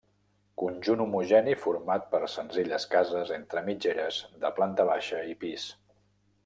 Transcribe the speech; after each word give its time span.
Conjunt 0.59 1.03
homogeni 1.03 1.53
format 1.65 2.07
per 2.15 2.21
senzilles 2.37 2.89
cases 2.95 3.35
entre 3.39 3.65
mitgeres 3.69 4.23
de 4.47 4.53
planta 4.61 4.89
baixa 4.93 5.23
i 5.35 5.37
pis. 5.45 5.71